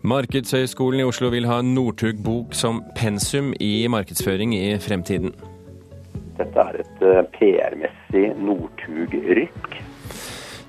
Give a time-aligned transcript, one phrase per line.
[0.00, 5.34] Markedshøgskolen i Oslo vil ha Northug-bok som pensum i markedsføring i fremtiden.
[6.38, 9.76] Dette er et eh, PR-messig Northug-rykk.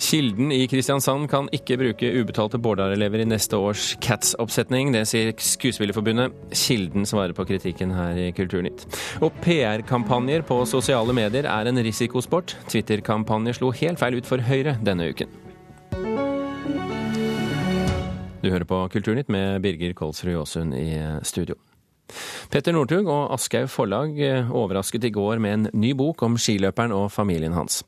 [0.01, 4.91] Kilden i Kristiansand kan ikke bruke ubetalte Bårdar-elever i neste års Cats-oppsetning.
[4.91, 6.35] Det sier Skuespillerforbundet.
[6.51, 8.83] Kilden svarer på kritikken her i Kulturnytt.
[9.23, 12.57] Og PR-kampanjer på sosiale medier er en risikosport.
[12.67, 15.31] Twitter-kampanje slo helt feil ut for Høyre denne uken.
[18.41, 21.55] Du hører på Kulturnytt med Birger Kolsrud Jåsund i studio.
[22.51, 26.93] Petter Northug og Aschehoug Forlag eh, overrasket i går med en ny bok om skiløperen
[26.95, 27.81] og familien hans.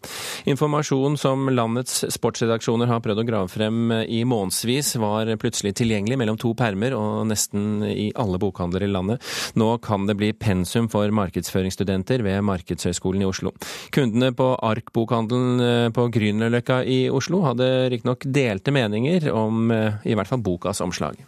[0.50, 6.40] Informasjon som landets sportsredaksjoner har prøvd å grave frem i månedsvis, var plutselig tilgjengelig mellom
[6.40, 9.24] to permer og nesten i alle bokhandler i landet.
[9.60, 13.54] Nå kan det bli pensum for markedsføringsstudenter ved Markedshøgskolen i Oslo.
[13.94, 20.18] Kundene på Ark-bokhandelen eh, på Grünerløkka i Oslo hadde riktignok delte meninger om eh, i
[20.18, 21.20] hvert fall bokas omslag.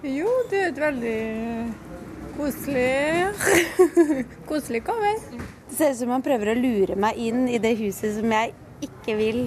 [0.00, 1.18] Jo, det er et veldig
[2.40, 3.26] Koselig.
[4.48, 5.18] Koselig kommer.
[5.68, 8.54] Det ser ut som han prøver å lure meg inn i det huset som jeg
[8.86, 9.40] ikke vil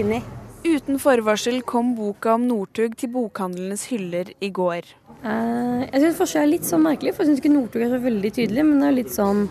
[0.00, 0.20] inn i.
[0.64, 4.88] Uten forvarsel kom boka om Northug til bokhandlenes hyller i går.
[5.20, 8.00] Uh, jeg syns forskjellen er litt sånn merkelig, for jeg syns ikke Northug er så
[8.06, 8.64] veldig tydelig.
[8.70, 9.44] Men det er litt sånn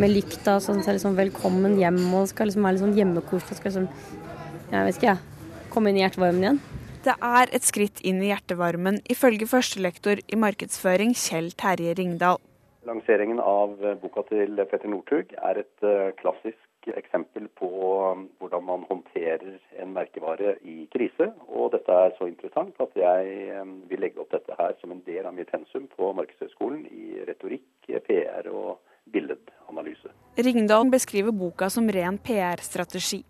[0.00, 3.60] med lykta, sånn så er liksom velkommen hjem og skal liksom være litt sånn hjemmekoselig.
[3.60, 4.24] Skal liksom,
[4.72, 6.64] jeg vet ikke, jeg, komme inn i hjertevarmen igjen.
[7.06, 12.40] Det er et skritt inn i hjertevarmen, ifølge førstelektor i markedsføring Kjell Terje Ringdal.
[12.88, 17.68] Lanseringen av boka til Petter Northug er et eh, klassisk eksempel på
[18.10, 21.30] um, hvordan man håndterer en merkevare i krise.
[21.46, 25.04] Og dette er så interessant at jeg um, vil legge opp dette her som en
[25.06, 28.82] del av mitt pensum på Markedshøgskolen i retorikk, PR og
[29.14, 30.10] billedanalyse.
[30.42, 33.22] Ringdal beskriver boka som ren PR-strategi.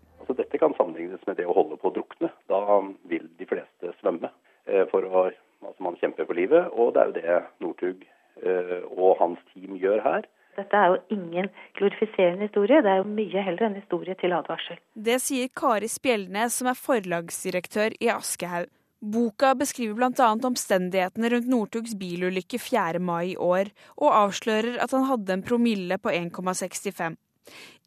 [0.57, 2.31] Dette kan sammenlignes med det å holde på å drukne.
[2.49, 4.31] Da vil de fleste svømme.
[4.65, 5.27] Eh, for å,
[5.61, 7.99] altså Man kjemper for livet, og det er jo det Northug
[8.41, 10.25] eh, og hans team gjør her.
[10.57, 14.81] Dette er jo ingen glorifiserende historie, det er jo mye heller en historie til advarsel.
[14.95, 18.73] Det sier Kari Spjeldnes, som er forlagsdirektør i Aschehoug.
[18.97, 20.31] Boka beskriver bl.a.
[20.49, 22.97] omstendighetene rundt Northugs bilulykke 4.
[22.97, 23.69] mai i år,
[24.01, 27.21] og avslører at han hadde en promille på 1,65.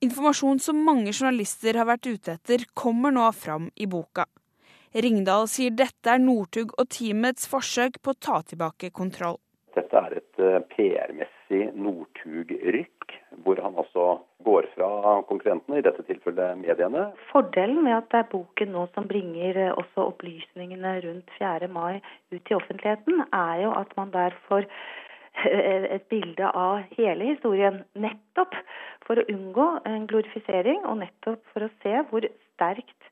[0.01, 4.25] Informasjon som mange journalister har vært ute etter, kommer nå fram i boka.
[4.91, 9.39] Ringdal sier dette er Northug og teamets forsøk på å ta tilbake kontroll.
[9.77, 14.07] Dette er et eh, PR-messig Northug-rykk, hvor han altså
[14.43, 14.89] går fra
[15.29, 17.05] konkurrentene, i dette tilfellet mediene.
[17.31, 21.71] Fordelen med at det er boken nå som bringer eh, også opplysningene rundt 4.
[21.71, 22.01] mai
[22.35, 24.67] ut til offentligheten, er jo at man der får
[25.45, 27.83] et bilde av hele historien.
[27.95, 28.57] Nettopp
[29.07, 33.11] for å unngå en glorifisering, og nettopp for å se hvor sterkt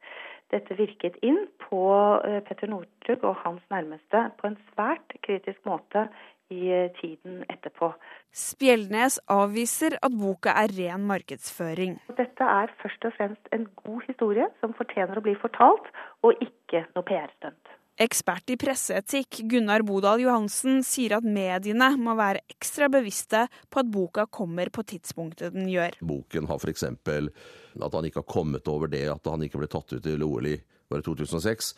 [0.52, 1.84] dette virket inn på
[2.24, 6.06] eh, Petter Northug og hans nærmeste på en svært kritisk måte
[6.54, 7.90] i eh, tiden etterpå.
[8.32, 11.98] Spjeldnes avviser at boka er ren markedsføring.
[12.20, 15.92] Dette er først og fremst en god historie som fortjener å bli fortalt,
[16.24, 17.77] og ikke noe PR-stunt.
[17.98, 23.88] Ekspert i presseetikk Gunnar Bodal Johansen sier at mediene må være ekstra bevisste på at
[23.90, 25.96] boka kommer på tidspunktet den gjør.
[26.06, 26.84] Boken har f.eks.
[26.86, 30.46] at han ikke har kommet over det at han ikke ble tatt ut til OL
[30.46, 30.54] i
[30.94, 31.72] 2006.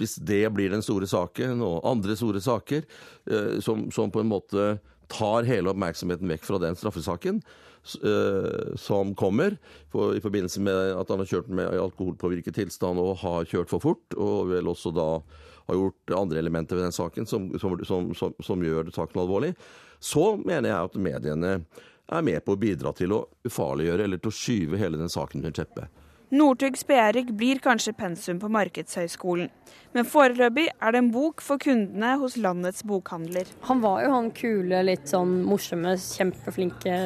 [0.00, 2.86] Hvis det blir den store saken, og andre store saker,
[3.28, 4.78] eh, som, som på en måte
[5.12, 7.42] tar hele oppmerksomheten vekk fra den straffesaken,
[8.06, 13.48] eh, som kommer i forbindelse med at han har kjørt med alkoholpåvirket tilstand og har
[13.50, 15.10] kjørt for fort, og vel også da
[15.68, 19.54] har gjort andre elementer ved den saken som, som, som, som gjør saken alvorlig,
[20.00, 21.54] så mener jeg at mediene
[22.08, 25.42] er med på å bidra til å ufarliggjøre eller til å skyve hele den saken
[25.42, 26.04] under teppet.
[26.28, 29.48] Northugs PR-rik blir kanskje pensum på Markedshøgskolen,
[29.96, 33.48] men foreløpig er det en bok for kundene hos landets bokhandler.
[33.64, 36.98] Han var jo han kule, litt sånn morsomme, kjempeflinke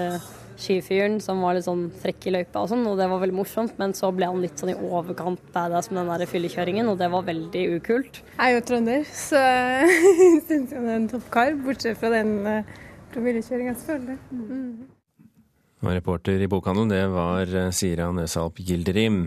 [0.60, 3.76] skifyren som var litt sånn frekk i løypa og sånn, og det var veldig morsomt.
[3.80, 7.10] Men så ble han litt sånn i overkant badass med den der fyllekjøringen, og det
[7.12, 8.22] var veldig ukult.
[8.36, 12.34] Jeg er jo trønder, så jeg det han er en toppkar, bortsett fra den
[13.12, 14.18] promillekjøringa, selvfølgelig.
[14.32, 14.90] Mm.
[15.82, 19.24] Og reporter i bokhandelen, det var eh, Sira Nøsalp Gilderim.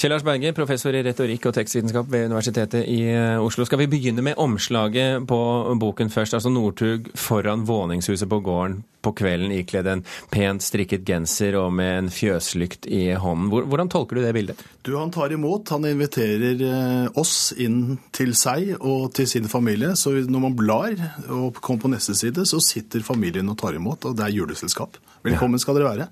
[0.00, 3.66] Kjell Lars Berge, professor i retorikk og tekstvitenskap ved Universitetet i eh, Oslo.
[3.68, 5.40] Skal vi begynne med omslaget på
[5.76, 6.38] boken først?
[6.38, 11.92] Altså Northug foran våningshuset på gården på kvelden ikledd en pent strikket genser og med
[11.98, 13.50] en fjøslykt i hånden.
[13.52, 14.64] Hvordan tolker du det bildet?
[14.80, 15.68] Du, Han tar imot.
[15.76, 19.92] Han inviterer eh, oss inn til seg og til sin familie.
[20.00, 20.96] Så når man blar
[21.28, 24.96] og kommer på neste side, så sitter familien og tar imot, og det er juleselskap.
[25.28, 26.10] Velkommen skal dere være.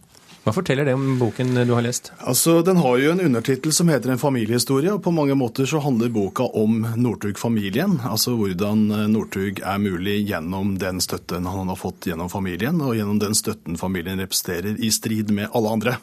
[0.48, 2.10] Hva forteller det om boken du har lest?
[2.18, 5.82] Altså, Den har jo en undertittel som heter En familiehistorie, og på mange måter så
[5.84, 7.98] handler boka om Northug-familien.
[8.08, 13.20] Altså hvordan Northug er mulig gjennom den støtten han har fått gjennom familien, og gjennom
[13.20, 15.98] den støtten familien representerer, i strid med alle andre.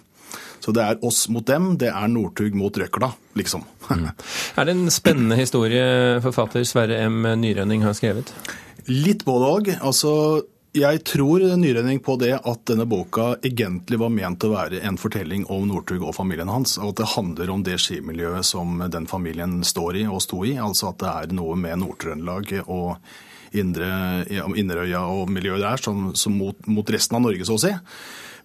[0.60, 3.66] Så det er oss mot dem, det er Northug mot Røkla, liksom.
[3.90, 4.08] mm.
[4.58, 7.22] Er det en spennende historie forfatter Sverre M.
[7.42, 8.32] Nyrønning har skrevet?
[8.90, 9.72] Litt både òg.
[9.82, 10.12] Altså,
[10.76, 15.46] jeg tror nyredning på det at denne boka egentlig var ment å være en fortelling
[15.52, 16.76] om Northug og familien hans.
[16.82, 20.58] Og at det handler om det skimiljøet som den familien står i og sto i.
[20.60, 22.98] Altså at det er noe med Nord-Trøndelag og
[23.56, 23.90] Indre,
[24.28, 27.72] Inderøya og miljøet der som, som mot, mot, resten av Norge, så å si.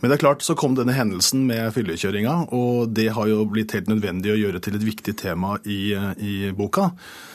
[0.00, 3.74] Men det er klart, så kom denne hendelsen med fyllekjøringa, og det har jo blitt
[3.76, 6.92] helt nødvendig å gjøre til et viktig tema i, i boka.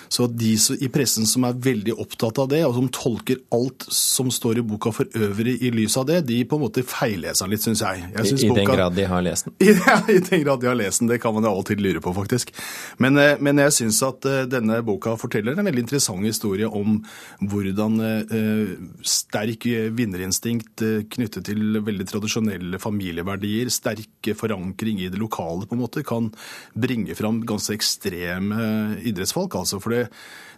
[0.10, 4.32] Så de i pressen som er veldig opptatt av det, og som tolker alt som
[4.34, 7.64] står i boka for øvrig i lys av det, de på en måte feilleser litt,
[7.66, 8.04] syns jeg.
[8.14, 9.58] jeg synes I, I den grad de har lest den?
[9.86, 11.12] Ja, i den grad de har lest den.
[11.12, 12.54] Det kan man jo alltid lure på, faktisk.
[13.02, 17.00] Men, eh, men jeg syns at eh, denne boka forteller en veldig interessant historie om
[17.44, 18.76] hvordan eh,
[19.06, 20.84] sterk vinnerinstinkt
[21.16, 26.32] knyttet til veldig tradisjonelle familieverdier, sterk forankring i det lokale, på en måte, kan
[26.74, 28.70] bringe fram ganske ekstreme
[29.06, 29.56] idrettsfolk.
[29.60, 29.95] altså for det,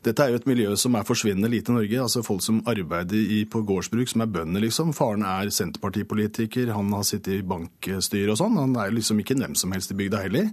[0.05, 2.01] dette er jo et miljø som er forsvinnende lite i Norge.
[2.01, 4.93] altså Folk som arbeider i, på gårdsbruk, som er bønder, liksom.
[4.95, 8.59] Faren er senterpartipolitiker, han har sittet i bankstyret og sånn.
[8.61, 10.51] Han er liksom ikke hvem som helst i bygda heller.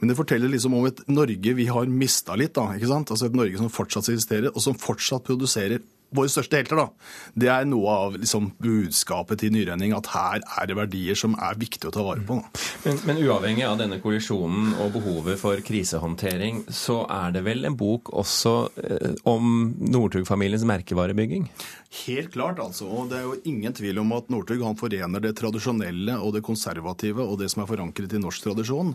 [0.00, 2.70] Men det forteller liksom om et Norge vi har mista litt, da.
[2.76, 3.12] ikke sant?
[3.12, 5.82] Altså et Norge som fortsatt eksisterer, og som fortsatt produserer
[6.14, 6.88] våre største helter, da.
[7.34, 11.58] Det er noe av liksom, budskapet til Nyrenning, at her er det verdier som er
[11.58, 12.38] viktig å ta vare på.
[12.84, 17.78] Men, men, uavhengig av denne kollisjonen og behovet for krisehåndtering, så er det vel en
[17.80, 21.46] bok også eh, om Northug-familiens merkevarebygging?
[21.94, 22.88] Helt klart, altså.
[22.90, 27.22] Og det er jo ingen tvil om at Northug forener det tradisjonelle og det konservative
[27.22, 28.92] og det som er forankret i norsk tradisjon,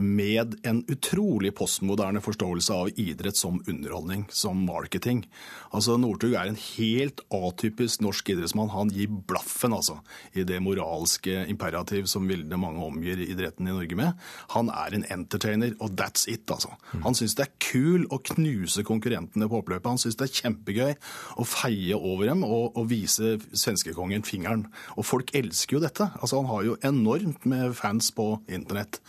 [0.00, 5.22] med en utrolig postmoderne forståelse av idrett som underholdning, som marketing.
[5.70, 8.72] Altså, Northug er en helt atypisk norsk idrettsmann.
[8.72, 10.00] Han gir blaffen, altså,
[10.32, 14.28] i det moralske imperativ som veldig mange omgir idretten i Norge med.
[14.54, 16.74] Han er en entertainer, og that's it, altså.
[17.04, 19.90] Han syns det er kul å knuse konkurrentene på oppløpet.
[19.90, 20.94] Han syns det er kjempegøy
[21.38, 24.66] å feie over dem og, og vise svenskekongen fingeren.
[24.96, 26.10] Og folk elsker jo dette.
[26.20, 29.00] Altså, han har jo enormt med fans på internett.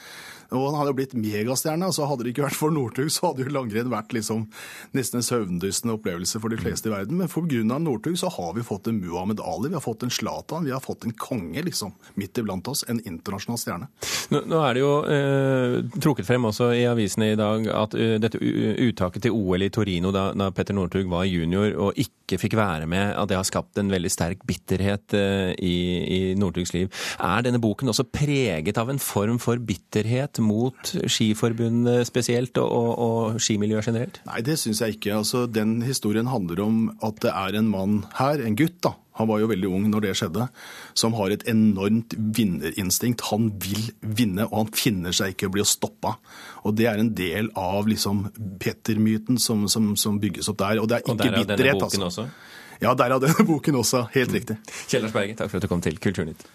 [0.56, 1.90] Og han hadde jo blitt megastjerne.
[1.90, 4.48] altså Hadde det ikke vært for Northug, så hadde jo langrenn vært liksom
[4.98, 7.20] nesten en søvndyssende opplevelse for de fleste i verden.
[7.20, 7.80] Men pga.
[7.80, 10.84] Northug så har vi fått en Muhammed Ali, vi har fått en Zlatan, vi har
[10.84, 12.84] fått en konge liksom midt iblant oss.
[12.90, 13.90] En internasjonal stjerne.
[14.34, 18.16] Nå, nå er det jo eh, trukket frem også i avisene i dag at uh,
[18.22, 22.56] dette uttaket til OL i Torino da, da Petter Northug var junior og ikke fikk
[22.60, 26.92] være med, at det har skapt en veldig sterk bitterhet uh, i, i Northugs liv.
[27.18, 32.90] Er denne boken også preget av en form for bitterhet mot Skiforbundet spesielt, og, og,
[33.00, 34.22] og skimiljøet generelt?
[34.30, 35.18] Nei, det syns jeg ikke.
[35.20, 38.96] Altså, den historien handler om at det er en mann her, en gutt, da.
[39.20, 40.46] Han var jo veldig ung når det skjedde,
[40.98, 43.26] som har et enormt vinnerinstinkt.
[43.34, 46.14] Han vil vinne, og han finner seg ikke å bli stoppa.
[46.64, 48.30] Og det er en del av liksom
[48.64, 50.80] Petter-myten som, som, som, bygges opp der.
[50.80, 51.50] Og det er ikke bitterhet, altså.
[51.50, 52.24] Og derav denne boken altså.
[52.30, 52.80] også?
[52.80, 54.06] Ja, derav denne boken også.
[54.16, 54.56] Helt riktig.
[54.88, 56.48] Kjellars Berge, takk for at du kom til Kulturnytt.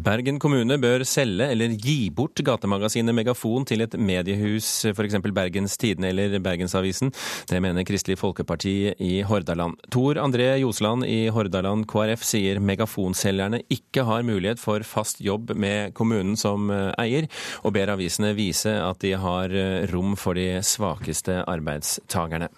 [0.00, 5.16] Bergen kommune bør selge eller gi bort gatemagasinet Megafon til et mediehus, f.eks.
[5.36, 7.12] Bergens Tidende eller Bergensavisen.
[7.50, 9.76] Det mener Kristelig Folkeparti i Hordaland.
[9.92, 15.92] Tor André Josland i Hordaland KrF sier megafonselgerne ikke har mulighet for fast jobb med
[15.98, 17.28] kommunen som eh, eier,
[17.60, 22.48] og ber avisene vise at de har eh, rom for de svakeste arbeidstagerne.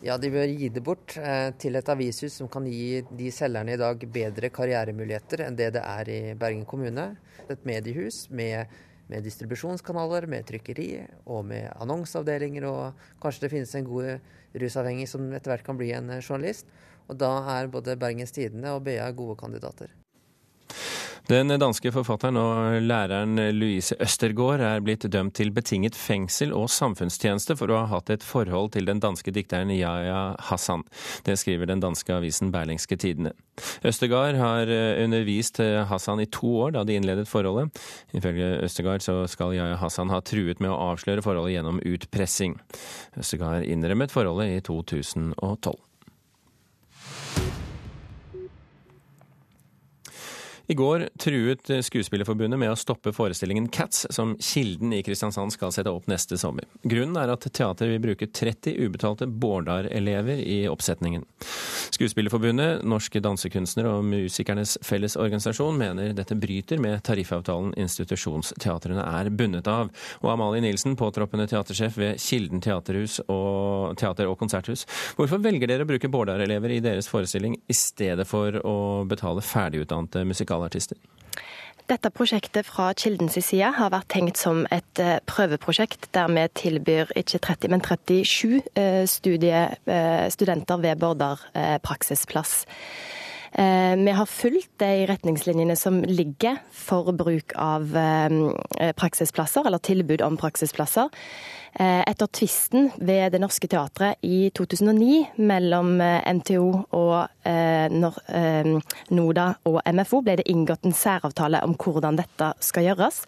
[0.00, 3.74] Ja, de bør gi det bort eh, til et avishus som kan gi de selgerne
[3.74, 7.04] i dag bedre karrieremuligheter enn det det er i Bergen kommune.
[7.52, 8.72] Et mediehus med,
[9.12, 10.88] med distribusjonskanaler, med trykkeri
[11.26, 12.64] og med annonseavdelinger.
[12.70, 16.72] Og kanskje det finnes en god rusavhengig som etter hvert kan bli en journalist.
[17.12, 19.92] Og da er både Bergens Tidende og BA gode kandidater.
[21.30, 27.54] Den danske forfatteren og læreren Louise Østergaard er blitt dømt til betinget fengsel og samfunnstjeneste
[27.54, 30.82] for å ha hatt et forhold til den danske dikteren Yahya Hassan.
[31.22, 33.36] Det skriver den danske avisen Berlingske Tidende.
[33.86, 37.78] Østergaard har eh, undervist Hassan i to år da de innledet forholdet.
[38.10, 42.58] Ifølge Østergaard så skal Yahya Hassan ha truet med å avsløre forholdet gjennom utpressing.
[43.22, 45.78] Østergaard innrømmet forholdet i 2012.
[50.70, 55.90] I går truet Skuespillerforbundet med å stoppe forestillingen Cats, som Kilden i Kristiansand skal sette
[55.90, 56.62] opp neste sommer.
[56.86, 61.24] Grunnen er at teateret vil bruke 30 ubetalte Bårdar-elever i oppsetningen.
[61.90, 69.90] Skuespillerforbundet, Norske dansekunstnere og Musikernes Fellesorganisasjon mener dette bryter med tariffavtalen institusjonsteatrene er bundet av.
[70.22, 74.86] Og Amalie Nilsen, påtroppende teatersjef ved Kilden teaterhus og teater- og konserthus.
[75.18, 78.78] Hvorfor velger dere å bruke Bårdar-elever i deres forestilling i stedet for å
[79.10, 80.59] betale ferdigutdannede musikaler?
[80.60, 80.96] Festivalartister?
[81.90, 87.10] Dette prosjektet fra Kildens side har vært tenkt som et eh, prøveprosjekt, der vi tilbyr
[87.18, 91.42] ikke 30, men 37 eh, eh, studenter ved Bårdar
[91.82, 92.64] praksisplass.
[93.50, 97.90] Vi har fulgt de retningslinjene som ligger for bruk av
[98.96, 101.10] praksisplasser, eller tilbud om praksisplasser.
[101.72, 106.64] Eh, etter tvisten ved Det Norske Teatret i 2009 mellom MTO
[106.98, 107.86] og eh,
[109.14, 113.22] NODA og MFO ble det inngått en særavtale om hvordan dette skal gjøres.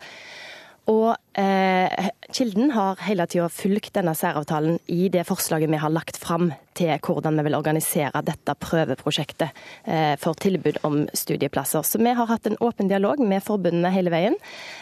[0.90, 6.18] Og eh, Kilden har hele tida fulgt denne særavtalen i det forslaget vi har lagt
[6.18, 9.52] fram til hvordan vi vil organisere dette prøveprosjektet
[9.84, 11.86] eh, for tilbud om studieplasser.
[11.86, 14.38] Så vi har hatt en åpen dialog med forbundene hele veien.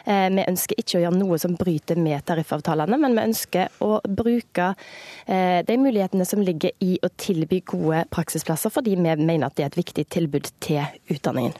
[0.07, 4.01] Eh, vi ønsker ikke å gjøre noe som bryter med tariffavtalene, men vi ønsker å
[4.09, 4.73] bruke
[5.27, 9.69] eh, de mulighetene som ligger i å tilby gode praksisplasser, fordi vi mener at det
[9.69, 11.59] er et viktig tilbud til utdanningen.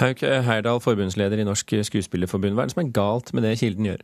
[0.00, 2.56] Hauk Heyerdahl, forbundsleder i Norsk Skuespillerforbund.
[2.56, 4.02] Hva er det som er galt med det Kilden gjør?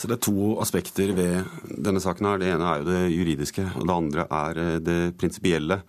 [0.00, 1.44] Så Det er to aspekter ved
[1.84, 2.24] denne saken.
[2.26, 2.38] her.
[2.38, 5.82] Det ene er jo det juridiske, og det andre er eh, det prinsipielle.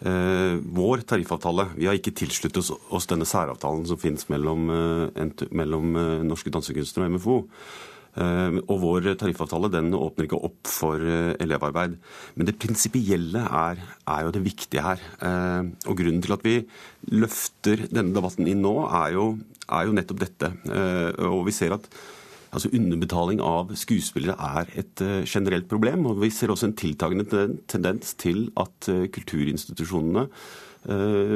[0.00, 5.92] Eh, vår tariffavtale Vi har ikke tilsluttet oss denne særavtalen som finnes mellom, eh, mellom
[6.24, 7.48] norske dansekunstnere og MFO.
[8.18, 11.96] Eh, og vår tariffavtale den åpner ikke opp for eh, elevarbeid.
[12.34, 15.02] Men det prinsipielle er, er, jo det viktige her.
[15.22, 16.56] Eh, og grunnen til at vi
[17.14, 19.28] løfter denne debatten inn nå, er jo,
[19.68, 20.54] er jo nettopp dette.
[21.30, 21.86] Og vi ser at
[22.50, 26.08] altså underbetaling av skuespillere er et generelt problem.
[26.10, 30.26] Og vi ser også en tiltagende tendens til at kulturinstitusjonene
[30.88, 31.34] Eh,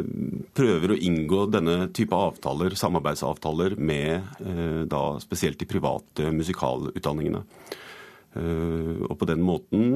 [0.56, 7.42] prøver å inngå denne type avtaler, samarbeidsavtaler med eh, da spesielt de private musikalutdanningene.
[8.34, 9.94] Uh, og på den måten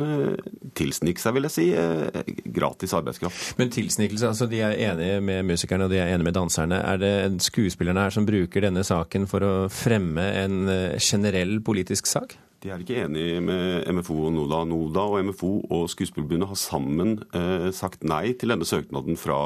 [0.78, 3.54] tilsnike seg, vil jeg si, uh, gratis arbeidskraft.
[3.60, 6.82] Men tilsnikelse, altså de er enige med musikerne og de er enige med danserne.
[6.82, 7.14] Er det
[7.46, 10.60] skuespillerne her som bruker denne saken for å fremme en
[11.02, 12.38] generell politisk sak?
[12.58, 14.64] De er ikke enige med MFO og NODA.
[14.66, 19.38] NODA og MFO og Skuespillerforbundet har sammen eh, sagt nei til denne søknaden fra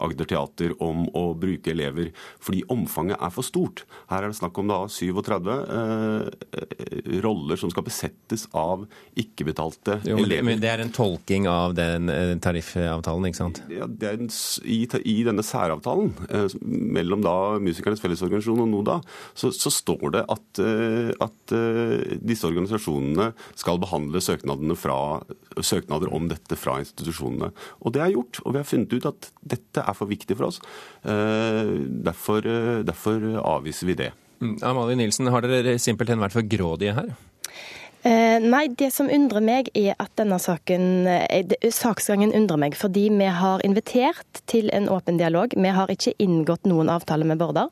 [0.00, 3.84] Agder Teater om å bruke elever, fordi omfanget er for stort.
[4.12, 8.84] Her er det snakk om da 37 eh, roller som skal besettes av
[9.20, 10.44] ikke-betalte elever.
[10.50, 13.62] Men det er en tolking av den eh, tariffavtalen, ikke sant?
[13.72, 14.28] Ja, en,
[14.64, 19.00] i, i, denne særavtalen eh, mellom da Musikernes Fellesorganisasjon og NODA,
[19.32, 24.22] så, så står det at, eh, at eh, disse organisasjonene skal behandle
[24.78, 24.98] fra,
[25.60, 27.52] søknader om dette fra institusjonene.
[27.80, 30.50] Og det er gjort, og vi har funnet ut at dette er for viktig for
[30.50, 30.60] oss.
[31.04, 31.74] Eh,
[32.10, 34.12] derfor, eh, derfor avviser vi det.
[34.40, 37.10] Mm, Amalie Nilsen, har dere simpelthen vært for grådige her?
[38.02, 43.10] Eh, nei, det som undrer meg er at denne saken eh, Saksgangen undrer meg fordi
[43.12, 45.52] vi har invitert til en åpen dialog.
[45.52, 47.68] Vi har ikke inngått noen avtale med Bårdar.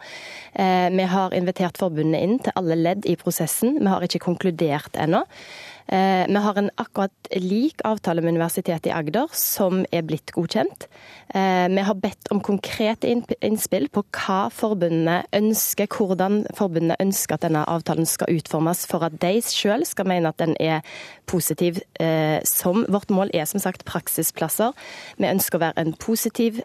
[0.53, 3.81] Eh, vi har invitert forbundene inn til alle ledd i prosessen.
[3.81, 5.25] Vi har ikke konkludert ennå.
[5.89, 10.85] Eh, vi har en akkurat lik avtale med Universitetet i Agder, som er blitt godkjent.
[11.33, 17.47] Eh, vi har bedt om konkrete innspill på hva forbundene ønsker, hvordan forbundene ønsker at
[17.47, 20.85] denne avtalen skal utformes, for at de sjøl skal mene at den er
[21.29, 21.81] positiv.
[22.01, 24.77] Eh, som vårt mål er som sagt praksisplasser.
[25.17, 26.61] Vi ønsker å være en positiv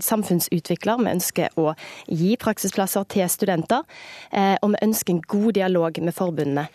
[0.00, 1.00] samfunnsutvikler.
[1.04, 1.74] Vi ønsker å
[2.08, 3.84] gi praksisplasser til studenter.
[4.62, 6.66] Og vi ønsker en god dialog med forbundene.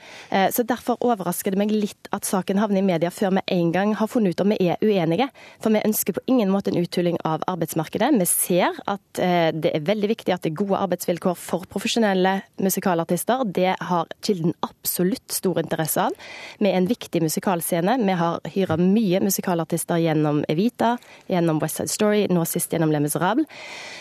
[0.51, 3.71] Så Derfor overrasker det det meg litt at saken havner i media før vi en
[3.73, 5.29] gang har funnet ut om vi er uenige.
[5.63, 8.11] For vi ønsker på ingen måte en uthuling av arbeidsmarkedet.
[8.19, 12.37] Vi ser at eh, det er veldig viktig at det er gode arbeidsvilkår for profesjonelle
[12.61, 13.45] musikalartister.
[13.55, 16.15] Det har Kilden absolutt stor interesse av.
[16.59, 17.97] Vi er en viktig musikalscene.
[18.03, 20.95] Vi har hyra mye musikalartister gjennom Evita,
[21.31, 23.47] gjennom West Side Story, nå sist gjennom Le Miserable.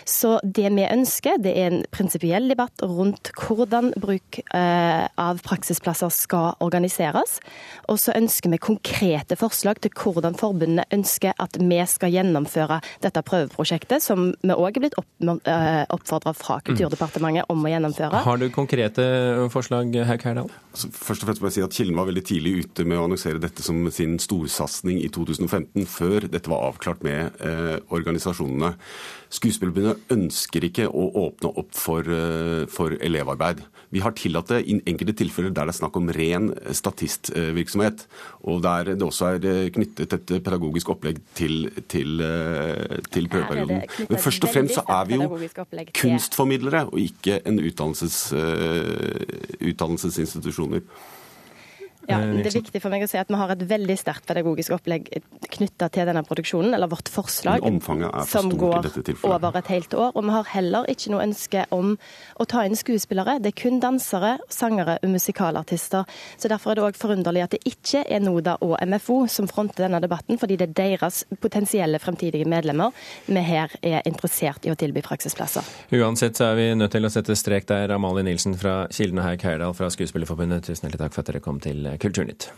[0.09, 6.13] Så det vi ønsker, det er en prinsipiell debatt rundt hvordan bruk eh, av praksisplasser
[6.15, 7.39] skal organiseres.
[7.93, 13.23] Og så ønsker vi konkrete forslag til hvordan forbundene ønsker at vi skal gjennomføre dette
[13.27, 18.23] prøveprosjektet, som vi òg er blitt eh, oppfordra fra Kulturdepartementet om å gjennomføre.
[18.25, 19.05] Har du konkrete
[19.53, 20.53] forslag, Haug Herdal?
[20.75, 23.05] Altså, først og fremst må jeg si at Kilden var veldig tidlig ute med å
[23.07, 28.75] annonsere dette som sin storsatsing i 2015, før dette var avklart med eh, organisasjonene.
[29.35, 33.63] Skuespillerbundet ønsker ikke å åpne opp for, eh, for, elevarbeid.
[33.95, 38.05] Vi har tillatt det i enkelte tilfeller der det er snakk om ren statistvirksomhet,
[38.43, 43.85] og der det også er eh, knyttet et pedagogisk opplegg til, til, eh, til prøveperioden.
[44.11, 45.29] Men først og fremst så er vi jo
[46.01, 48.19] kunstformidlere, og ikke en utdannelses,
[49.63, 50.83] utdannelsesinstitusjoner.
[52.09, 54.27] Ja, eh, Det er viktig for meg å si at vi har et veldig sterkt
[54.27, 55.09] pedagogisk opplegg
[55.55, 57.65] knytta til denne produksjonen, eller vårt forslag,
[58.27, 58.91] som går
[59.23, 60.13] over et helt år.
[60.15, 61.97] Og vi har heller ikke noe ønske om
[62.41, 63.41] å ta inn skuespillere.
[63.41, 66.05] Det er kun dansere, sangere og musikalartister.
[66.39, 69.89] Så Derfor er det òg forunderlig at det ikke er NODA og MFO som fronter
[69.89, 72.93] denne debatten, fordi det er deres potensielle fremtidige medlemmer
[73.27, 75.67] vi her er interessert i å tilby praksisplasser.
[75.95, 77.93] Uansett så er vi nødt til å sette strek der.
[77.95, 81.43] Amalie Nilsen fra Kilden og Hauk Heyerdahl fra Skuespillerforbundet, tusen hjertelig takk for at dere
[81.45, 82.51] kom til Kulturnytt.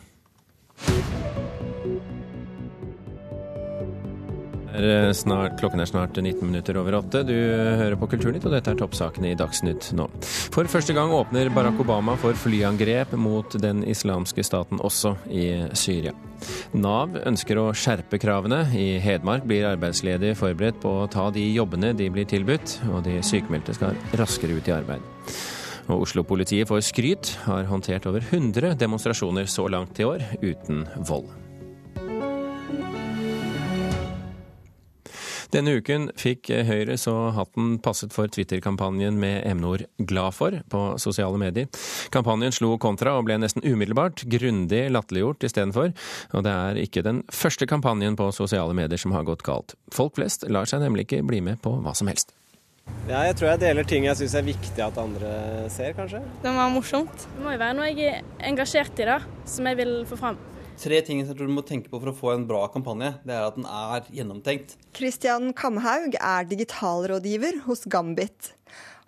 [4.76, 7.22] Er snart, klokken er snart 19 minutter over åtte.
[7.24, 10.04] Du hører på Kulturnytt, og dette er toppsakene i Dagsnytt nå.
[10.52, 16.12] For første gang åpner Barack Obama for flyangrep mot den islamske staten også i Syria.
[16.76, 18.66] Nav ønsker å skjerpe kravene.
[18.76, 23.22] I Hedmark blir arbeidsledige forberedt på å ta de jobbene de blir tilbudt, og de
[23.24, 25.12] sykemeldte skal raskere ut i arbeid.
[25.86, 31.30] Og Oslo-politiet får skryt, har håndtert over 100 demonstrasjoner så langt i år uten vold.
[35.54, 41.38] Denne uken fikk Høyre så hatten passet for Twitter-kampanjen med emneord 'glad for' på sosiale
[41.38, 41.68] medier.
[42.10, 45.94] Kampanjen slo kontra og ble nesten umiddelbart grundig latterliggjort istedenfor.
[46.34, 49.74] Og det er ikke den første kampanjen på sosiale medier som har gått galt.
[49.92, 52.34] Folk flest lar seg nemlig ikke bli med på hva som helst.
[53.06, 55.28] Ja, jeg tror jeg deler ting jeg syns er viktig at andre
[55.70, 56.18] ser, kanskje.
[56.42, 57.26] Det må være morsomt.
[57.36, 60.40] Det må jo være noe jeg er engasjert i, da, som jeg vil få fram.
[60.76, 63.12] Tre ting jeg tror du må tenke på for å få en bra kampanje.
[63.22, 64.74] Det er at den er gjennomtenkt.
[64.98, 68.50] Christian Kamhaug er digitalrådgiver hos Gambit.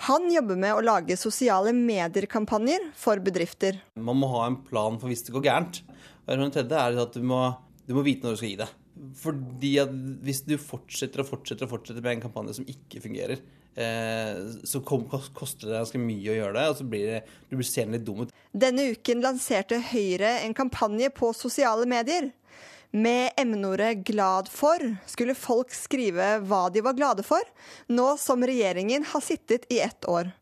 [0.07, 3.83] Han jobber med å lage sosiale medier-kampanjer for bedrifter.
[3.99, 5.83] Man må ha en plan for hvis det går gærent.
[6.29, 7.43] Og det tredje er at du må,
[7.83, 8.71] du må vite når du skal gi det.
[9.27, 13.43] Fordi at hvis du fortsetter og fortsetter og fortsetter med en kampanje som ikke fungerer,
[14.67, 17.99] så koster det ganske mye å gjøre det, og så blir det, du blir seende
[17.99, 18.35] litt dum ut.
[18.51, 22.33] Denne uken lanserte Høyre en kampanje på sosiale medier.
[22.91, 27.45] Med emneordet 'glad for' skulle folk skrive hva de var glade for,
[27.87, 30.33] nå som regjeringen har sittet i ett år.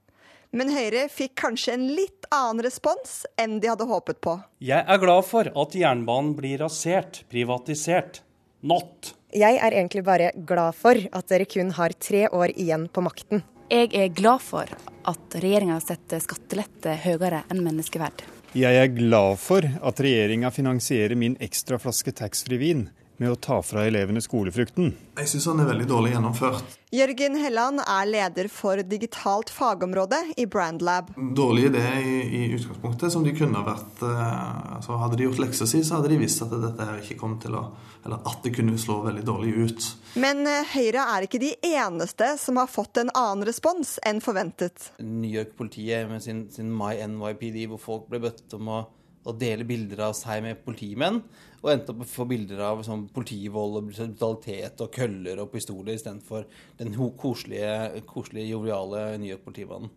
[0.55, 4.39] Men Høyre fikk kanskje en litt annen respons enn de hadde håpet på.
[4.63, 8.23] Jeg er glad for at jernbanen blir rasert, privatisert.
[8.63, 9.13] Not!
[9.35, 13.43] Jeg er egentlig bare glad for at dere kun har tre år igjen på makten.
[13.67, 18.23] Jeg er glad for at regjeringa setter skattelette høyere enn menneskeverd.
[18.57, 22.87] Jeg er glad for at regjeringa finansierer min ekstra flaske taxfree-vin
[23.23, 24.93] med å ta fra elevene skolefrukten.
[25.17, 26.77] Jeg syns han er veldig dårlig gjennomført.
[26.95, 31.11] Jørgen Helland er leder for digitalt fagområde i Brandlab.
[31.37, 35.67] Dårlig idé i, i utgangspunktet, som de kunne vært eh, altså Hadde de gjort leksa
[35.69, 37.65] si, så hadde de visst at dette her ikke kom til å
[38.07, 39.89] Eller at det kunne slå veldig dårlig ut.
[40.23, 44.93] Men eh, Høyre er ikke de eneste som har fått en annen respons enn forventet.
[45.01, 48.85] New York-politiet med sin, sin My NYPD, hvor folk ble bedt om å
[49.27, 51.21] å dele bilder av seg med politimenn,
[51.67, 55.51] og endte opp med å få bilder av sånn, politivold og brutalitet og køller og
[55.51, 56.47] pistoler istedenfor
[56.79, 59.91] den koselige, koselige, joviale New York-politimannen.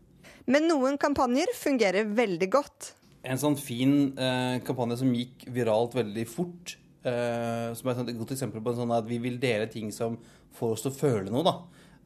[0.50, 2.94] Men noen kampanjer fungerer veldig godt.
[3.22, 6.74] En sånn fin eh, kampanje som gikk viralt veldig fort,
[7.06, 10.18] eh, som er et godt eksempel på en sånn at vi vil dele ting som
[10.58, 11.46] får oss til å føle noe.
[11.46, 11.56] da.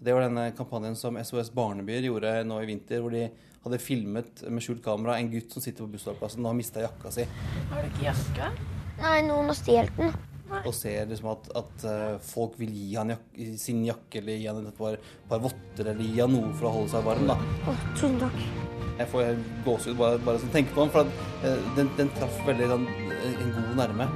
[0.03, 3.29] Det var denne kampanjen som SOS Barnebyer gjorde nå i vinter, hvor de
[3.63, 7.13] hadde filmet med skjult kamera en gutt som sitter på bussholdeplassen og har mista jakka
[7.15, 7.29] si.
[7.71, 8.82] Har du ikke jakke?
[9.01, 10.13] Nei, noen har stjålet den.
[10.53, 14.49] Og ser liksom at, at uh, folk vil gi han jak sin jakke eller gi
[14.51, 17.25] han et par, par, votter eller gi han noe for å holde seg varm.
[17.31, 17.37] da.
[17.69, 18.43] Oh, tusen takk.
[18.99, 22.37] Jeg får gåsehud bare, bare som tenker på den, for at, uh, den, den, traff
[22.45, 22.85] veldig den,
[23.31, 24.09] en god nærme.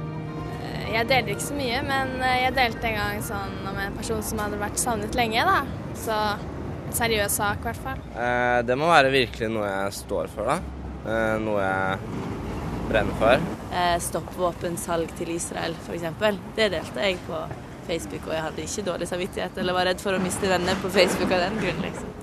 [0.88, 4.40] Jeg deler ikke så mye, men jeg delte en gang sånn om en person som
[4.40, 5.42] hadde vært savnet lenge.
[5.44, 5.58] da.
[5.98, 6.16] Så
[6.96, 8.00] seriøs sak, i hvert fall.
[8.16, 10.58] Eh, det må være virkelig noe jeg står for, da.
[11.08, 12.27] Eh, noe jeg
[12.90, 13.48] brenner for.
[13.72, 16.06] Eh, stopp våpensalg til Israel, f.eks.
[16.56, 17.42] Det delte jeg på
[17.88, 20.90] Facebook, og jeg hadde ikke dårlig samvittighet eller var redd for å miste venner på
[20.92, 22.14] Facebook av den grunn, liksom.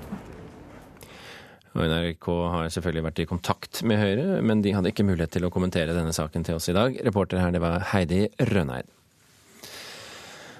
[1.76, 5.52] NRK har selvfølgelig vært i kontakt med Høyre, men de hadde ikke mulighet til å
[5.52, 6.96] kommentere denne saken til oss i dag.
[7.04, 8.88] Reporter her, det var Heidi Rønneid.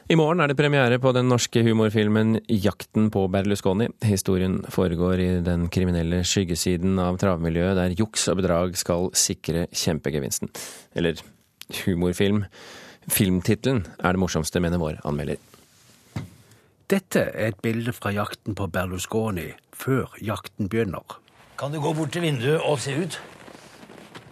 [0.06, 3.88] I morgen er det premiere på den norske humorfilmen 'Jakten på Berlusconi'.
[4.06, 10.46] Historien foregår i den kriminelle skyggesiden av travmiljøet, der juks og bedrag skal sikre kjempegevinsten.
[10.94, 11.18] Eller
[11.82, 12.44] humorfilm.
[13.10, 15.42] Filmtittelen er det morsomste, mener vår anmelder.
[16.86, 21.18] Dette er et bilde fra jakten på Berlusconi før jakten begynner.
[21.58, 23.20] Kan du gå bort til vinduet og se ut?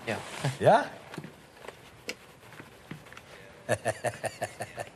[0.07, 0.23] Ja.
[0.61, 0.83] Ja?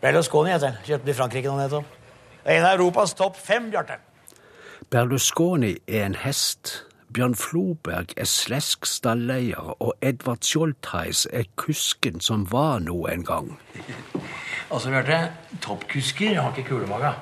[0.00, 0.78] Berlusconi heter den.
[0.84, 1.96] Kjøpte den i Frankrike nå nettopp.
[2.44, 3.98] En av Europas topp fem, Bjarte.
[4.90, 6.86] Berlusconi er en hest.
[7.10, 13.50] Bjørn Floberg er slesk stalleier, og Edvard Skjoldtheis er kusken som var noe en gang.
[14.70, 15.18] Altså, Bjarte,
[15.60, 17.12] toppkusker har ikke kulemage.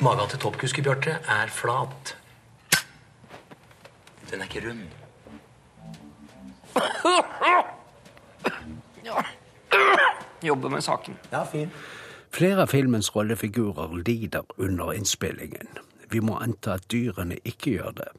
[0.00, 2.16] Maga til toppkusker, Bjarte, er flat.
[4.30, 4.86] Den er ikke rund.
[10.44, 11.16] Jobber med saken.
[11.32, 11.70] Ja, fin.
[12.34, 15.68] Flere av filmens rollefigurer lider under innspillingen.
[16.10, 18.10] Vi må anta at dyrene ikke gjør det.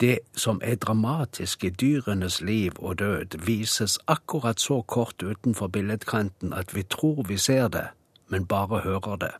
[0.00, 6.54] Det som er dramatisk i dyrenes liv og død, vises akkurat så kort utenfor billedkanten
[6.56, 7.86] at vi tror vi ser det,
[8.28, 9.34] men bare hører det.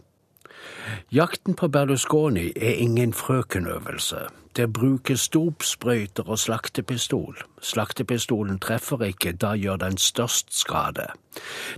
[1.12, 4.16] Jakten på Berlusconi er ingen frøkenøvelse.
[4.56, 7.38] Det brukes dopsprøyter og slaktepistol.
[7.62, 11.06] Slaktepistolen treffer ikke, da gjør den størst skade.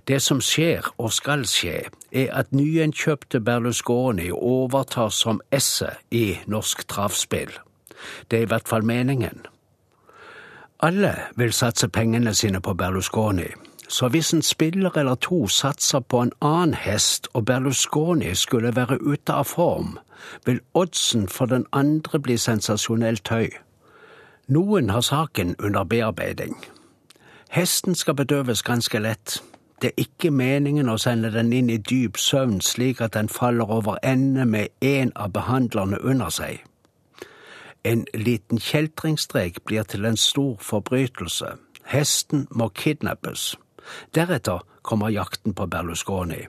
[0.09, 6.89] Det som skjer og skal skje, er at nyenkjøpte Berlusconi overtar som esset i norsk
[6.89, 7.53] travspill.
[8.31, 9.47] Det er i hvert fall meningen.
[10.83, 13.53] Alle vil satse pengene sine på Berlusconi.
[13.89, 19.03] Så hvis en spiller eller to satser på en annen hest og Berlusconi skulle være
[19.03, 19.99] ute av form,
[20.47, 23.49] vil oddsen for den andre bli sensasjonelt høy.
[24.49, 26.57] Noen har saken under bearbeiding.
[27.51, 29.43] Hesten skal bedøves ganske lett.
[29.83, 33.71] Det er ikke meningen å sende den inn i dyp søvn slik at den faller
[33.71, 36.63] over ende med en av behandlerne under seg.
[37.85, 41.57] En liten kjeltringstrek blir til en stor forbrytelse.
[41.91, 43.57] Hesten må kidnappes.
[44.15, 46.47] Deretter kommer jakten på Berlusconi.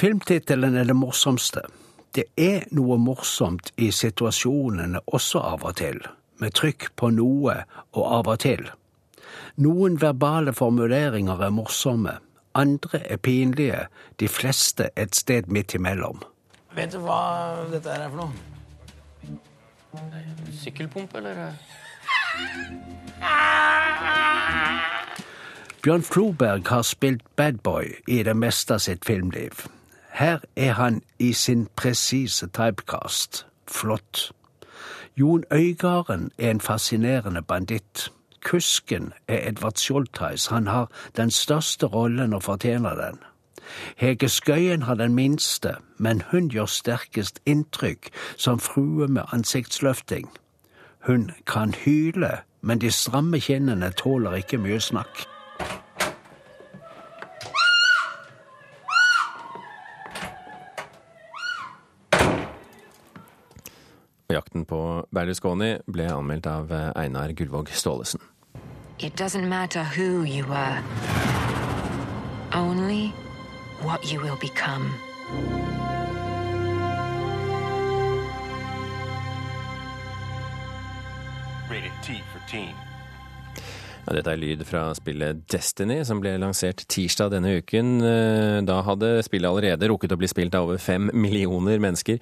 [0.00, 1.66] Filmtittelen er det morsomste.
[2.14, 6.00] Det er noe morsomt i situasjonene også av og til,
[6.42, 7.60] med trykk på noe
[7.92, 8.64] og av og til.
[9.60, 12.16] Noen verbale formuleringer er morsomme,
[12.54, 13.86] andre er pinlige,
[14.20, 16.22] de fleste et sted midt imellom.
[16.74, 18.32] Vet du hva dette er for noe?
[20.62, 21.52] Sykkelpumpe, eller?
[25.82, 29.62] Bjørn Floberg har spilt badboy i det meste av sitt filmliv.
[30.12, 33.46] Her er han i sin presise typecast.
[33.68, 34.32] Flott.
[35.16, 38.12] Jon Øygarden er en fascinerende banditt.
[38.44, 40.46] Kusken er Edvard Skjoldtheis.
[40.46, 43.18] Han har den største rollen og fortjener den.
[43.96, 50.30] Hege Skøyen har den minste, men hun gjør sterkest inntrykk som frue med ansiktsløfting.
[51.06, 55.29] Hun kan hyle, men de stramme kinnene tåler ikke mye snakk.
[64.30, 68.20] Jakten på Berlusconi ble anmeldt av Einar Gullvåg Staalesen.
[68.98, 70.78] It doesn't matter who you were,
[72.52, 73.12] only
[73.82, 74.92] what you will become.
[81.70, 82.74] Rated T for teen.
[84.10, 87.92] Dette er lyd fra spillet Destiny, som ble lansert tirsdag denne uken.
[88.02, 92.18] Eh, Da hadde spillet allerede rukket å bli spilt av over fem millioner mennesker.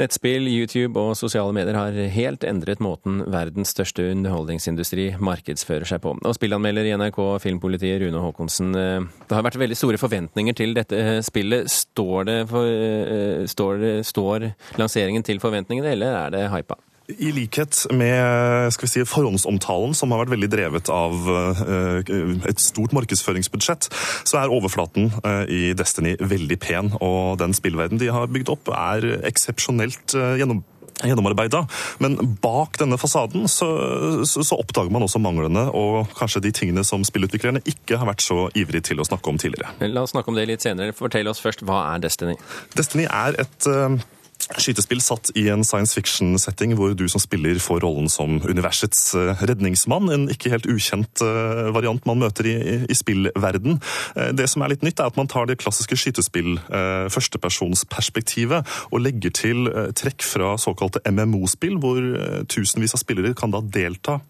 [0.00, 6.16] Nettspill, YouTube og sosiale medier har helt endret måten verdens største underholdningsindustri markedsfører seg på.
[6.18, 10.74] Og spillanmelder i NRK Filmpolitiet Rune Haakonsen, eh, det har vært veldig store forventninger til
[10.74, 11.70] dette spillet.
[11.70, 14.50] Står, det for, eh, står, står
[14.82, 16.76] lanseringen til forventningene, eller er det hypa?
[17.18, 22.12] I likhet med skal vi si, forhåndsomtalen, som har vært veldig drevet av eh,
[22.50, 23.90] et stort markedsføringsbudsjett,
[24.28, 26.92] så er overflaten eh, i Destiny veldig pen.
[27.00, 30.64] Og den spillverden de har bygd opp, er eksepsjonelt eh, gjennom
[31.00, 31.62] gjennomarbeida,
[32.04, 33.68] men bak denne fasaden så,
[34.28, 38.24] så, så, oppdager man også manglene og kanskje de tingene som spillutviklerne ikke har vært
[38.24, 39.72] så ivrige til å snakke om tidligere.
[39.88, 40.92] La oss snakke om det litt senere.
[40.96, 42.36] Fortell oss først, hva er Destiny?
[42.76, 43.70] Destiny er et
[44.60, 49.44] skytespill satt i en science fiction-setting hvor du som spiller får rollen som universets eh,
[49.48, 50.10] redningsmann.
[50.12, 52.56] En ikke helt ukjent eh, variant man møter i,
[52.90, 53.78] i spillverden.
[54.16, 56.58] Eh, det som er litt nytt, er at man tar det klassiske skytespill,
[57.12, 62.00] førstepersonsperspektivet, og legger til trekk fra såkalte MMO-spill, hvor
[62.50, 64.20] tusenvis av spillere kan da delta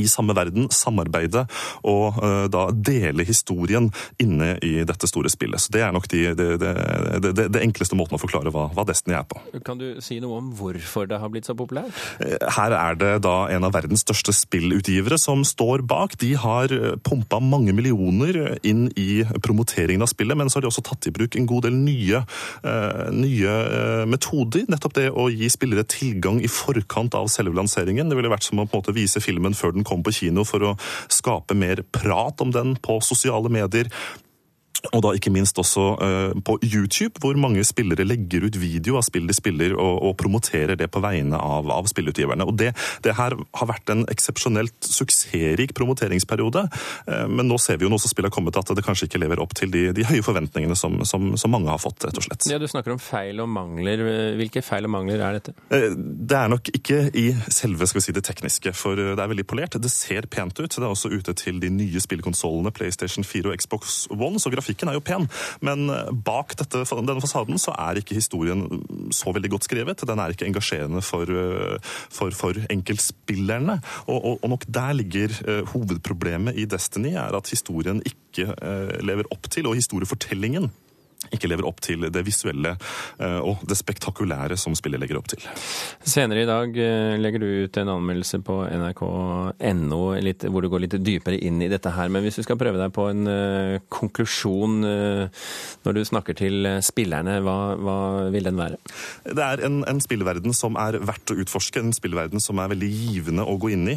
[0.00, 1.44] i samme verden, samarbeide
[1.84, 3.90] og uh, da dele historien
[4.22, 5.60] inne i dette store spillet.
[5.62, 9.16] Så Det er nok de, de, de, det enkleste måten å forklare hva, hva, Destiny
[9.18, 9.40] er på.
[9.66, 11.94] Kan du si noe om hvorfor det har blitt så populært?
[12.22, 16.18] Eh, her er det da en av verdens største spillutgivere som står bak.
[16.20, 20.72] De har eh, pumpa mange millioner inn i promoteringen av spillet, men så har de
[20.72, 22.22] også tatt i bruk en god del nye,
[22.64, 23.54] uh, nye
[24.10, 24.66] metoder.
[24.70, 28.10] Nettopp det å gi spillere tilgang i forkant av selve lanseringen.
[28.10, 30.46] Det ville vært som å på en måte vise filmen før den kom på kino
[30.48, 30.74] for å
[31.12, 33.90] skape mer prat om den på sosiale medier.
[34.92, 39.06] Og da ikke minst også uh, på YouTube, hvor mange spillere legger ut video av
[39.06, 42.44] spill de spiller, og, og promoterer det på vegne av, av spillutgiverne.
[42.44, 42.72] Og det,
[43.06, 46.66] det, her har vært en eksepsjonelt suksessrik promoteringsperiode,
[47.08, 49.22] uh, men nå ser vi jo nå som spillet har kommet at det kanskje ikke
[49.22, 52.28] lever opp til de, de høye forventningene som, som, som, mange har fått, rett og
[52.28, 52.48] slett.
[52.50, 54.04] Ja, Du snakker om feil og mangler.
[54.38, 55.56] Hvilke feil og mangler er dette?
[55.72, 59.32] Uh, det er nok ikke i selve skal vi si, det tekniske, for det er
[59.32, 59.80] veldig polert.
[59.80, 60.68] Det ser pent ut.
[60.68, 64.73] Det er også ute til de nye spillkonsollene PlayStation 4 og Xbox One, så grafikk
[64.74, 65.28] grafikken er jo pen,
[65.64, 68.66] men eh, bak dette, denne fasaden så er ikke historien
[69.14, 70.04] så veldig godt skrevet.
[70.06, 71.78] Den er ikke engasjerende for, eh,
[72.10, 73.80] for, for enkeltspillerne.
[74.06, 78.54] Og, og, og, nok der ligger uh, hovedproblemet i Destiny, er at historien ikke
[79.04, 80.68] lever opp til, og historiefortellingen
[81.32, 85.44] ikke lever opp til det visuelle eh, og det spektakulære som spillet legger opp til.
[86.04, 90.02] Senere i dag eh, legger du ut en anmeldelse på nrk.no
[90.54, 92.10] hvor du går litt dypere inn i dette her.
[92.12, 97.38] Men hvis du skal prøve deg på en uh, konklusjon når du snakker til spillerne,
[97.44, 97.96] hva, hva
[98.32, 98.78] vil den være?
[99.24, 102.90] Det er en, en, spillverden som er verdt å utforske, en spillverden som er veldig
[102.90, 103.96] givende å gå inn i.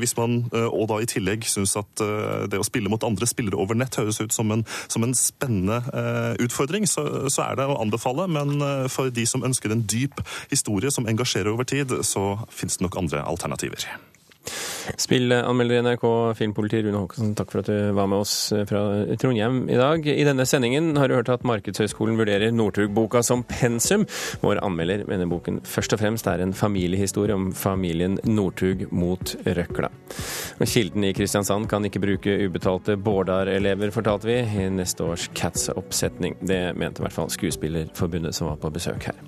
[0.00, 2.02] Hvis man, og da i tillegg syns at
[2.50, 5.80] det å spille mot andre spillere over nett høres ut som en, som en spennende
[6.38, 8.28] utfordring, så, så, er det å anbefale.
[8.30, 12.78] Men eh, for de som ønsker en dyp historie som engasjerer over tid, så finnes
[12.78, 13.88] det nok andre alternativer.
[14.96, 16.04] Spillanmelder i NRK
[16.38, 18.34] Filmpoliti Rune Håkonsen, takk for at du var med oss
[18.68, 18.82] fra
[19.20, 20.06] Trondheim i dag.
[20.06, 24.06] I denne sendingen har du hørt at Markedshøgskolen vurderer Northug-boka som pensum.
[24.42, 29.90] Vår anmelder mener boken først og fremst er en familiehistorie om familien Northug mot røkla.
[30.60, 36.36] Kilden i Kristiansand kan ikke bruke ubetalte Bårdar-elever, fortalte vi, i neste års Cats-oppsetning.
[36.40, 39.22] Det mente i hvert fall Skuespillerforbundet som var på besøk her.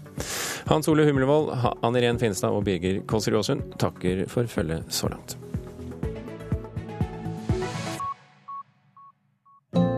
[0.68, 5.38] Hans Ole Humlevold, Ann Irén Finstad og Birger Kolsrud Aasund takker for følget så langt.